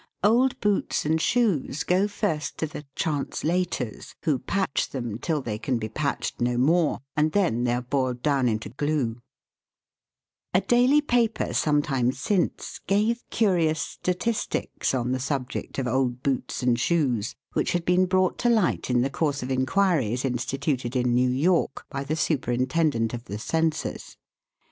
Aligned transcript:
Old 0.23 0.59
boots 0.59 1.05
and 1.05 1.21
shoes 1.21 1.83
go 1.83 2.07
first 2.07 2.57
to 2.57 2.65
the" 2.65 2.85
translators," 2.95 4.15
who 4.23 4.39
patch 4.39 4.89
them 4.89 5.19
till 5.19 5.43
they 5.43 5.59
can 5.59 5.77
be 5.77 5.89
patched 5.89 6.41
no 6.41 6.57
more, 6.57 7.01
and 7.15 7.33
then 7.33 7.65
they 7.65 7.73
are 7.75 7.83
boiled 7.83 8.23
down 8.23 8.47
into 8.47 8.69
glue. 8.69 9.17
OLD 9.17 9.21
BOOTS 9.21 9.23
AND 10.55 10.63
SHOES. 10.63 10.63
287 10.65 10.65
A 10.65 10.89
daily 10.89 11.27
paper 11.45 11.53
some 11.53 11.81
time 11.83 12.11
since 12.11 12.79
gave 12.87 13.23
curious 13.29 13.79
statistics 13.79 14.95
on 14.95 15.11
the 15.11 15.19
subject 15.19 15.77
of 15.77 15.85
old 15.85 16.23
boots 16.23 16.63
and 16.63 16.79
shoes, 16.79 17.35
which 17.53 17.73
had 17.73 17.85
been 17.85 18.07
brought 18.07 18.39
to 18.39 18.49
light 18.49 18.89
in 18.89 19.01
the 19.01 19.09
course 19.11 19.43
of 19.43 19.51
inquiries 19.51 20.25
instituted 20.25 20.95
in 20.95 21.13
New 21.13 21.29
York 21.29 21.85
by 21.91 22.03
the 22.03 22.15
superintendent 22.15 23.13
of 23.13 23.25
the 23.25 23.37
census. 23.37 24.17